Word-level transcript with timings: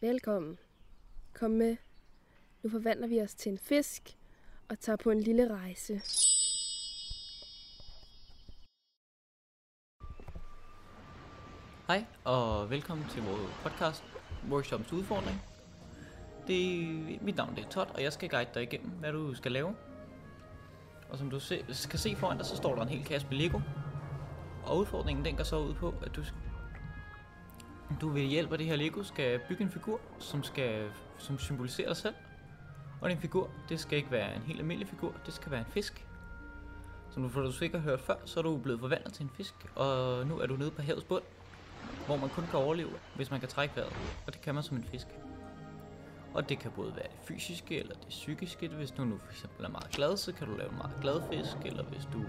Velkommen. 0.00 0.58
Kom 1.34 1.50
med. 1.50 1.76
Nu 2.62 2.70
forvandler 2.70 3.06
vi 3.06 3.20
os 3.20 3.34
til 3.34 3.52
en 3.52 3.58
fisk 3.58 4.16
og 4.68 4.80
tager 4.80 4.96
på 4.96 5.10
en 5.10 5.20
lille 5.20 5.48
rejse. 5.54 6.00
Hej 11.86 12.04
og 12.24 12.70
velkommen 12.70 13.06
til 13.10 13.22
vores 13.22 13.52
podcast, 13.62 14.04
Workshops 14.50 14.92
Udfordring. 14.92 15.42
Det 16.46 16.82
er, 16.82 17.18
mit 17.22 17.36
navn 17.36 17.56
det 17.56 17.64
er 17.64 17.68
Todd, 17.68 17.90
og 17.94 18.02
jeg 18.02 18.12
skal 18.12 18.28
guide 18.28 18.50
dig 18.54 18.62
igennem, 18.62 18.90
hvad 18.90 19.12
du 19.12 19.34
skal 19.34 19.52
lave. 19.52 19.76
Og 21.10 21.18
som 21.18 21.30
du 21.30 21.40
se, 21.40 21.64
skal 21.68 21.98
se 21.98 22.16
foran 22.16 22.36
dig, 22.36 22.46
så 22.46 22.56
står 22.56 22.74
der 22.74 22.82
en 22.82 22.88
hel 22.88 23.04
kasse 23.04 23.28
med 23.30 23.36
Lego. 23.36 23.60
Og 24.64 24.78
udfordringen 24.78 25.24
den 25.24 25.36
går 25.36 25.44
så 25.44 25.58
ud 25.58 25.74
på, 25.74 25.94
at 26.02 26.16
du, 26.16 26.22
du 28.00 28.08
ved 28.08 28.22
hjælp 28.22 28.52
af 28.52 28.58
det 28.58 28.66
her 28.66 28.76
Lego 28.76 29.02
skal 29.02 29.40
bygge 29.48 29.64
en 29.64 29.70
figur, 29.70 30.00
som, 30.18 30.42
skal, 30.42 30.90
som 31.18 31.38
symboliserer 31.38 31.88
dig 31.88 31.96
selv. 31.96 32.14
Og 33.00 33.10
din 33.10 33.18
figur, 33.18 33.50
det 33.68 33.80
skal 33.80 33.98
ikke 33.98 34.10
være 34.10 34.36
en 34.36 34.42
helt 34.42 34.58
almindelig 34.60 34.88
figur, 34.88 35.14
det 35.26 35.34
skal 35.34 35.50
være 35.50 35.60
en 35.60 35.66
fisk. 35.66 36.06
Som 37.10 37.22
du, 37.22 37.28
for 37.28 37.40
du 37.40 37.52
sikkert 37.52 37.82
hørt 37.82 38.00
før, 38.00 38.14
så 38.24 38.40
er 38.40 38.42
du 38.42 38.56
blevet 38.56 38.80
forvandlet 38.80 39.12
til 39.12 39.22
en 39.22 39.30
fisk, 39.36 39.54
og 39.74 40.26
nu 40.26 40.38
er 40.38 40.46
du 40.46 40.56
nede 40.56 40.70
på 40.70 40.82
havets 40.82 41.04
bund, 41.04 41.22
hvor 42.06 42.16
man 42.16 42.28
kun 42.28 42.44
kan 42.50 42.58
overleve, 42.58 42.90
hvis 43.16 43.30
man 43.30 43.40
kan 43.40 43.48
trække 43.48 43.76
vejret, 43.76 43.92
og 44.26 44.32
det 44.32 44.40
kan 44.40 44.54
man 44.54 44.62
som 44.62 44.76
en 44.76 44.84
fisk. 44.84 45.06
Og 46.34 46.48
det 46.48 46.58
kan 46.58 46.70
både 46.70 46.96
være 46.96 47.04
det 47.04 47.20
fysiske 47.24 47.78
eller 47.78 47.94
det 47.94 48.08
psykiske. 48.08 48.68
Hvis 48.68 48.90
du 48.90 49.04
nu 49.04 49.18
for 49.18 49.30
eksempel 49.32 49.64
er 49.64 49.68
meget 49.68 49.90
glad, 49.90 50.16
så 50.16 50.32
kan 50.32 50.46
du 50.46 50.56
lave 50.56 50.70
en 50.70 50.76
meget 50.76 50.96
glad 51.00 51.20
fisk, 51.32 51.56
eller 51.64 51.82
hvis 51.84 52.08
du 52.12 52.24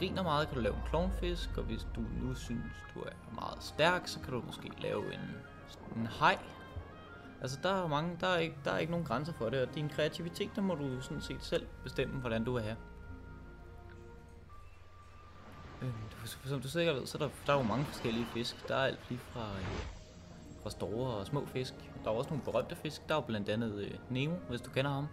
griner 0.00 0.22
meget, 0.22 0.48
kan 0.48 0.56
du 0.56 0.62
lave 0.62 0.74
en 0.74 0.82
klovnfisk, 0.88 1.50
og 1.56 1.62
hvis 1.62 1.86
du 1.96 2.00
nu 2.00 2.34
synes, 2.34 2.72
du 2.94 3.00
er 3.00 3.34
meget 3.34 3.62
stærk, 3.62 4.08
så 4.08 4.20
kan 4.20 4.32
du 4.32 4.42
måske 4.46 4.70
lave 4.82 5.14
en, 5.14 5.20
en 5.96 6.06
hej. 6.06 6.38
Altså 7.40 7.58
der 7.62 7.84
er 7.84 7.88
mange, 7.88 8.16
der 8.20 8.26
er, 8.26 8.38
ikke, 8.38 8.56
der 8.64 8.70
er 8.70 8.78
ikke 8.78 8.90
nogen 8.90 9.06
grænser 9.06 9.32
for 9.32 9.50
det, 9.50 9.62
og 9.62 9.74
din 9.74 9.88
kreativitet, 9.88 10.50
der 10.56 10.62
må 10.62 10.74
du 10.74 11.00
sådan 11.00 11.20
set 11.20 11.44
selv 11.44 11.66
bestemme, 11.82 12.20
hvordan 12.20 12.44
du 12.44 12.56
er 12.56 12.60
her. 12.60 12.76
Øh, 15.82 15.92
som 16.44 16.60
du 16.60 16.68
sikkert 16.68 16.96
ved, 16.96 17.06
så 17.06 17.18
er 17.18 17.22
der, 17.22 17.28
der 17.46 17.52
er 17.52 17.56
jo 17.56 17.62
mange 17.62 17.84
forskellige 17.84 18.26
fisk. 18.34 18.68
Der 18.68 18.74
er 18.74 18.86
alt 18.86 19.00
lige 19.08 19.20
fra, 19.32 19.40
øh, 19.40 19.82
fra 20.62 20.70
store 20.70 21.14
og 21.14 21.26
små 21.26 21.46
fisk. 21.46 21.74
Der 22.04 22.10
er 22.10 22.14
også 22.14 22.30
nogle 22.30 22.44
berømte 22.44 22.76
fisk. 22.76 23.08
Der 23.08 23.14
er 23.14 23.18
jo 23.18 23.26
blandt 23.26 23.48
andet 23.48 23.84
øh, 23.84 23.94
Nemo, 24.10 24.34
hvis 24.48 24.60
du 24.60 24.70
kender 24.70 24.90
ham. 24.90 25.06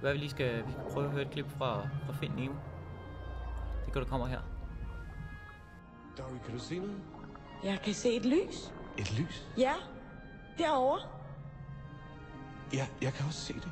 Hvad 0.00 0.12
vi 0.12 0.18
lige 0.18 0.30
skal, 0.30 0.66
vi 0.66 0.72
skal 0.72 0.84
prøve 0.92 1.06
at 1.06 1.12
høre 1.12 1.22
et 1.22 1.30
klip 1.30 1.50
fra, 1.58 1.88
fra 2.06 2.12
Find 2.12 2.34
Nemo. 2.34 2.54
Kan 3.96 4.02
du 4.02 4.08
kommer 4.08 4.26
her. 4.26 4.40
Dory, 6.18 6.38
kan 6.44 6.54
du 6.54 6.58
se 6.58 6.78
noget? 6.78 7.00
Jeg 7.64 7.80
kan 7.84 7.94
se 7.94 8.16
et 8.16 8.24
lys. 8.24 8.72
Et 8.98 9.18
lys? 9.18 9.48
Ja, 9.58 9.74
derovre. 10.58 11.08
Ja, 12.72 12.86
jeg 13.02 13.12
kan 13.12 13.26
også 13.26 13.40
se 13.40 13.54
det. 13.54 13.70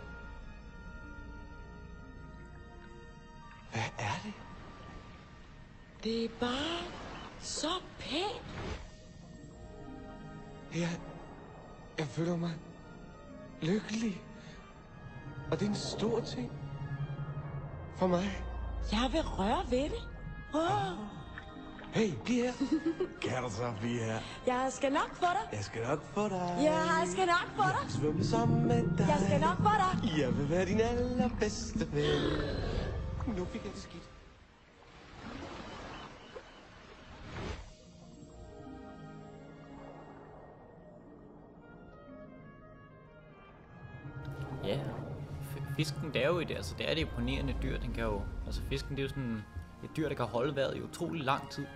Hvad 3.73 3.83
er 3.99 4.21
det? 4.25 4.33
Det 6.05 6.25
er 6.25 6.29
bare 6.41 6.85
så 7.41 7.71
pænt. 7.99 8.71
Jeg, 10.75 11.01
jeg 11.99 12.07
føler 12.07 12.37
mig 12.37 12.55
lykkelig. 13.63 14.23
Og 15.51 15.61
det 15.61 15.67
er 15.67 15.71
en 15.71 15.77
stor 15.77 16.21
ting. 16.21 16.53
For 17.97 18.07
mig. 18.07 18.45
Jeg 18.93 19.09
vil 19.13 19.23
røre 19.23 19.71
ved 19.71 19.91
det. 19.91 20.14
Oh, 20.55 20.99
Hey, 21.95 22.11
bliv 22.25 22.43
her. 22.45 22.53
kan 23.23 23.43
du 23.43 23.51
så 23.51 23.73
blive 23.81 23.99
her? 24.01 24.19
jeg 24.47 24.69
skal 24.73 24.93
nok 24.93 25.15
få 25.15 25.27
dig. 25.27 25.49
Jeg 25.53 25.65
skal 25.65 25.83
nok 25.89 26.03
få 26.15 26.29
dig. 26.29 26.57
Jeg 26.63 27.03
skal 27.13 27.27
nok 27.27 27.49
få 27.57 27.63
dig. 27.63 27.91
Svømme 27.93 28.25
sammen 28.25 28.69
med 28.69 28.83
dig. 28.99 29.07
Jeg 29.09 29.21
skal 29.27 29.41
nok 29.41 29.57
få 29.57 29.71
dig. 29.83 30.19
Jeg 30.19 30.39
vil 30.39 30.51
være 30.51 30.65
din 30.65 30.81
allerbedste 30.81 31.93
ven. 31.93 32.23
Nu 33.37 33.45
fik 33.45 33.65
jeg 33.65 33.73
det 33.75 33.83
skidt. 33.83 34.03
Ja, 44.65 44.81
fisken 45.77 46.13
det 46.15 46.25
er 46.25 46.29
jo 46.29 46.39
et, 46.39 46.51
altså 46.51 46.75
det 46.79 46.91
er 46.91 46.95
det 46.95 47.01
imponerende 47.01 47.55
dyr, 47.63 47.79
den 47.79 47.93
kan 47.93 48.05
jo, 48.05 48.23
altså 48.47 48.63
fisken 48.69 48.91
det 48.91 48.99
er 48.99 49.03
jo 49.03 49.09
sådan 49.09 49.43
et 49.85 49.97
dyr, 49.97 50.09
der 50.09 50.15
kan 50.15 50.27
holde 50.27 50.57
vejret 50.57 50.77
i 50.77 50.83
utrolig 50.83 51.25
lang 51.25 51.51
tid. 51.51 51.67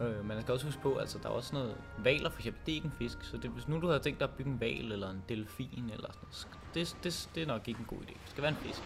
Øh, 0.00 0.24
man 0.24 0.40
skal 0.40 0.52
også 0.52 0.66
huske 0.66 0.82
på, 0.82 0.96
altså 0.96 1.18
der 1.22 1.28
er 1.28 1.32
også 1.32 1.54
noget, 1.54 1.76
valer 1.98 2.30
for 2.30 2.38
eksempel, 2.38 2.62
det 2.66 2.72
er 2.72 2.76
ikke 2.76 2.86
en 2.86 2.92
fisk, 2.92 3.24
så 3.24 3.36
det, 3.36 3.50
hvis 3.50 3.68
nu 3.68 3.80
du 3.80 3.86
havde 3.86 4.00
tænkt 4.00 4.20
dig 4.20 4.28
at 4.28 4.34
bygge 4.34 4.50
en 4.50 4.60
val 4.60 4.92
eller 4.92 5.10
en 5.10 5.22
delfin 5.28 5.90
eller 5.92 6.10
sådan 6.30 6.52
noget, 6.52 6.74
det, 6.74 6.96
det, 7.04 7.30
det 7.34 7.42
er 7.42 7.46
nok 7.46 7.68
ikke 7.68 7.80
en 7.80 7.86
god 7.86 7.98
idé, 7.98 8.12
det 8.12 8.30
skal 8.30 8.42
være 8.42 8.52
en 8.52 8.58
fisk. 8.58 8.82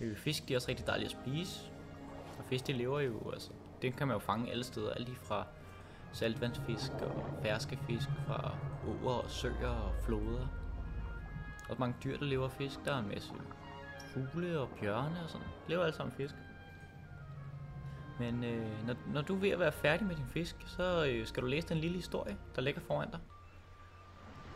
Øh, 0.00 0.16
fisk 0.16 0.48
de 0.48 0.52
er 0.52 0.56
også 0.56 0.68
rigtig 0.68 0.86
dejlige 0.86 1.06
at 1.06 1.16
spise, 1.24 1.60
og 2.38 2.44
fisk 2.44 2.66
de 2.66 2.72
lever 2.72 3.00
jo, 3.00 3.30
altså, 3.30 3.50
den 3.82 3.92
kan 3.92 4.08
man 4.08 4.14
jo 4.14 4.18
fange 4.18 4.50
alle 4.50 4.64
steder, 4.64 4.90
alt 4.90 5.08
lige 5.08 5.18
fra 5.22 5.46
saltvandsfisk 6.12 6.92
og 6.92 7.24
ferske 7.42 7.78
fisk 7.86 8.08
fra 8.26 8.54
åer 8.86 9.14
og 9.14 9.30
søer 9.30 9.68
og 9.68 9.94
floder. 10.04 10.65
Også 11.68 11.80
mange 11.80 11.96
dyr, 12.04 12.18
der 12.18 12.24
lever 12.24 12.44
af 12.44 12.52
fisk. 12.52 12.84
Der 12.84 12.94
er 12.94 12.98
en 12.98 13.08
masse 13.08 13.32
fugle 14.14 14.60
og 14.60 14.68
bjørne 14.80 15.22
og 15.24 15.30
sådan. 15.30 15.46
De 15.46 15.70
lever 15.70 15.84
alle 15.84 15.96
sammen 15.96 16.16
fisk. 16.16 16.34
Men 18.18 18.44
øh, 18.44 18.86
når, 18.86 18.94
når 19.12 19.22
du 19.22 19.34
er 19.34 19.38
ved 19.38 19.50
at 19.50 19.58
være 19.58 19.72
færdig 19.72 20.06
med 20.06 20.16
din 20.16 20.26
fisk, 20.26 20.56
så 20.66 21.06
øh, 21.06 21.26
skal 21.26 21.42
du 21.42 21.48
læse 21.48 21.68
den 21.68 21.78
lille 21.78 21.96
historie, 21.96 22.36
der 22.56 22.62
ligger 22.62 22.80
foran 22.80 23.10
dig. 23.10 23.20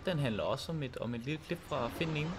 Den 0.06 0.18
handler 0.18 0.42
også 0.42 0.72
om 0.72 0.82
et, 0.82 0.96
om 0.96 1.14
et 1.14 1.20
lille 1.20 1.40
klip 1.46 1.58
fra 1.58 1.88
Find 1.88 2.10
Nemo. 2.12 2.30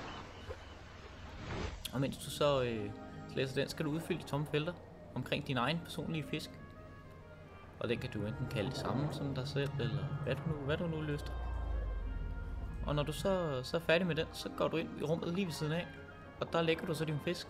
Og 1.93 2.01
mens 2.01 2.17
du 2.17 2.29
så 2.29 2.63
øh, 2.63 2.91
læser 3.35 3.55
den, 3.55 3.69
skal 3.69 3.85
du 3.85 3.91
udfylde 3.91 4.21
de 4.21 4.27
tomme 4.27 4.47
felter 4.51 4.73
omkring 5.15 5.47
din 5.47 5.57
egen 5.57 5.79
personlige 5.83 6.23
fisk. 6.23 6.49
Og 7.79 7.89
den 7.89 7.99
kan 7.99 8.11
du 8.11 8.25
enten 8.25 8.47
kalde 8.51 8.75
sammen 8.75 9.13
samme 9.13 9.13
som 9.13 9.35
dig 9.35 9.47
selv, 9.47 9.69
eller 9.79 10.03
hvad 10.23 10.35
du 10.35 10.41
nu, 10.47 10.53
hvad 10.53 10.77
du 10.77 10.87
nu 10.87 11.01
lyster. 11.01 11.50
Og 12.87 12.95
når 12.95 13.03
du 13.03 13.11
så, 13.11 13.61
så 13.63 13.77
er 13.77 13.81
færdig 13.81 14.07
med 14.07 14.15
den, 14.15 14.27
så 14.33 14.49
går 14.57 14.67
du 14.67 14.77
ind 14.77 14.89
i 15.01 15.03
rummet 15.03 15.33
lige 15.33 15.45
ved 15.45 15.53
siden 15.53 15.73
af, 15.73 15.87
og 16.39 16.53
der 16.53 16.61
lægger 16.61 16.85
du 16.85 16.93
så 16.93 17.05
din 17.05 17.19
fisk. 17.25 17.47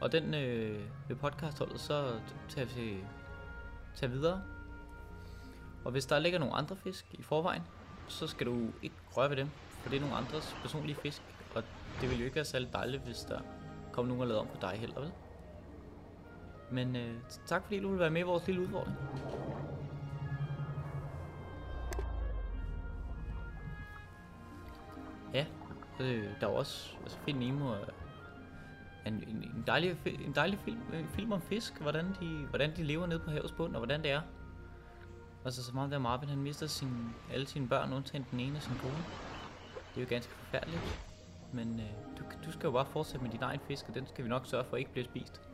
Og 0.00 0.12
den 0.12 0.34
øh, 0.34 0.80
ved 1.08 1.16
podcastholdet, 1.16 1.80
så 1.80 2.20
tager 2.48 2.66
vi 2.66 3.04
tager 3.94 4.10
videre. 4.10 4.42
Og 5.84 5.92
hvis 5.92 6.06
der 6.06 6.18
ligger 6.18 6.38
nogle 6.38 6.54
andre 6.54 6.76
fisk 6.76 7.06
i 7.12 7.22
forvejen, 7.22 7.62
så 8.08 8.26
skal 8.26 8.46
du 8.46 8.68
ikke 8.82 8.96
røre 9.16 9.30
ved 9.30 9.36
dem, 9.36 9.50
for 9.70 9.90
det 9.90 9.96
er 9.96 10.00
nogle 10.00 10.16
andres 10.16 10.56
personlige 10.62 10.96
fisk. 10.96 11.22
Og 11.54 11.62
det 12.00 12.10
vil 12.10 12.18
jo 12.18 12.24
ikke 12.24 12.34
være 12.34 12.44
særlig 12.44 12.72
dejligt, 12.72 13.02
hvis 13.02 13.18
der 13.18 13.40
kom 13.92 14.04
nogen 14.04 14.20
og 14.20 14.26
lavede 14.26 14.40
om 14.40 14.46
på 14.46 14.56
dig 14.60 14.70
heller, 14.74 15.00
vel? 15.00 15.12
Men 16.70 16.96
øh, 16.96 17.14
tak 17.46 17.62
fordi 17.62 17.80
du 17.80 17.88
ville 17.88 18.00
være 18.00 18.10
med 18.10 18.20
i 18.20 18.24
vores 18.24 18.46
lille 18.46 18.62
udfordring. 18.62 18.96
Ja, 25.34 25.46
øh, 26.00 26.24
der 26.40 26.46
er 26.46 26.50
også, 26.50 26.96
altså 27.02 27.18
Find 27.18 27.38
Nemo 27.38 27.68
er 27.68 27.76
en, 29.06 29.14
en, 29.14 29.36
en, 29.36 29.64
dejlig, 29.66 29.96
en 30.06 30.34
dejlig 30.34 30.58
film, 30.58 30.80
en 30.92 31.08
film 31.08 31.32
om 31.32 31.42
fisk, 31.42 31.80
hvordan 31.80 32.06
de, 32.20 32.46
hvordan 32.50 32.76
de 32.76 32.82
lever 32.82 33.06
nede 33.06 33.18
på 33.18 33.30
havets 33.30 33.52
bund, 33.52 33.74
og 33.74 33.78
hvordan 33.78 34.02
det 34.02 34.10
er. 34.10 34.20
Altså 35.44 35.64
så 35.64 35.74
meget 35.74 35.90
der 35.90 35.98
Marvin, 35.98 36.28
han 36.28 36.38
mister 36.38 36.66
sin, 36.66 37.14
alle 37.32 37.46
sine 37.46 37.68
børn, 37.68 37.92
undtagen 37.92 38.26
den 38.30 38.40
ene 38.40 38.56
af 38.56 38.62
sin 38.62 38.74
kone. 38.82 39.04
Det 39.94 39.96
er 39.96 40.00
jo 40.00 40.06
ganske 40.08 40.32
forfærdeligt. 40.32 40.82
Men 41.52 41.80
øh, 41.80 41.86
du, 42.18 42.24
du 42.46 42.52
skal 42.52 42.66
jo 42.66 42.70
bare 42.70 42.86
fortsætte 42.86 43.22
med 43.24 43.32
din 43.32 43.42
egen 43.42 43.60
fisk, 43.60 43.88
og 43.88 43.94
den 43.94 44.06
skal 44.06 44.24
vi 44.24 44.28
nok 44.28 44.46
sørge 44.46 44.64
for 44.64 44.76
ikke 44.76 44.92
bliver 44.92 45.04
spist. 45.04 45.49